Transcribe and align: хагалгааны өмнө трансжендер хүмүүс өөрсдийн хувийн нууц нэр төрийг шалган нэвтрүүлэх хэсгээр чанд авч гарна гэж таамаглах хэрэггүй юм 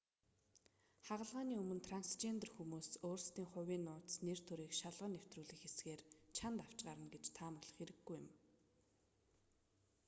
хагалгааны 1.07 1.53
өмнө 1.61 1.81
трансжендер 1.87 2.49
хүмүүс 2.53 2.89
өөрсдийн 3.07 3.49
хувийн 3.53 3.83
нууц 3.87 4.11
нэр 4.25 4.39
төрийг 4.47 4.71
шалган 4.79 5.11
нэвтрүүлэх 5.13 5.59
хэсгээр 5.63 6.01
чанд 6.37 6.57
авч 6.65 6.79
гарна 6.87 7.07
гэж 7.15 7.25
таамаглах 7.37 7.75
хэрэггүй 7.77 8.17
юм 8.21 8.25